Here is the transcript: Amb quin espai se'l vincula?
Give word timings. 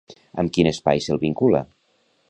Amb 0.43 0.53
quin 0.55 0.69
espai 0.71 1.05
se'l 1.09 1.23
vincula? 1.27 1.65